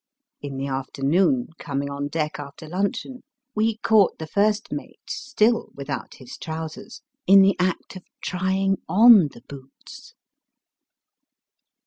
In 0.41 0.57
the 0.57 0.65
afternoon, 0.65 1.49
coming 1.59 1.91
on 1.91 2.07
deck 2.07 2.39
after 2.39 2.67
luncheon, 2.67 3.21
we 3.53 3.77
caught 3.83 4.17
the 4.17 4.25
first 4.25 4.71
mate 4.71 4.97
(still 5.07 5.69
with 5.75 5.91
out 5.91 6.15
his 6.15 6.39
trousers) 6.39 7.01
in 7.27 7.43
the 7.43 7.55
act 7.59 7.95
of 7.95 8.03
trying 8.19 8.77
on 8.89 9.27
the 9.27 9.43
boots. 9.47 10.15